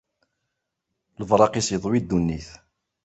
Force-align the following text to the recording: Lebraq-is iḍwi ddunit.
Lebraq-is 1.19 1.69
iḍwi 1.75 1.99
ddunit. 2.03 2.49